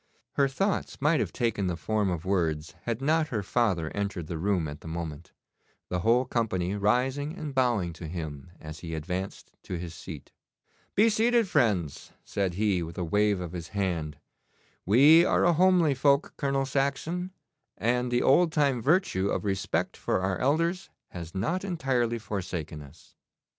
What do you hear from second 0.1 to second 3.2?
Her thoughts might have taken the form of words had